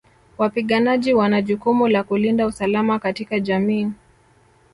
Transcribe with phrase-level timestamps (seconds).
[0.37, 3.87] Wapiganaji wana jukumu la kulinda usalama katika jamii